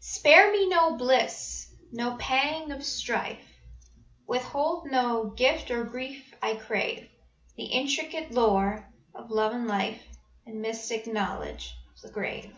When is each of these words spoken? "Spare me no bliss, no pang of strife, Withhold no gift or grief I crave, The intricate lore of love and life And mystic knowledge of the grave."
"Spare 0.00 0.52
me 0.52 0.68
no 0.68 0.98
bliss, 0.98 1.66
no 1.90 2.14
pang 2.18 2.70
of 2.72 2.84
strife, 2.84 3.40
Withhold 4.26 4.90
no 4.90 5.30
gift 5.30 5.70
or 5.70 5.82
grief 5.84 6.34
I 6.42 6.56
crave, 6.56 7.08
The 7.56 7.64
intricate 7.64 8.32
lore 8.32 8.86
of 9.14 9.30
love 9.30 9.54
and 9.54 9.66
life 9.66 10.02
And 10.44 10.60
mystic 10.60 11.06
knowledge 11.06 11.74
of 11.94 12.02
the 12.02 12.10
grave." 12.10 12.54